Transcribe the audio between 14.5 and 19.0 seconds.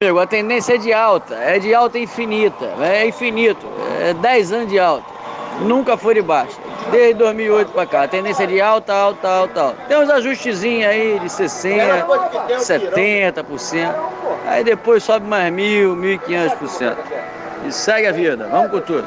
depois sobe mais mil, 1.500%. E segue a vida, vamos com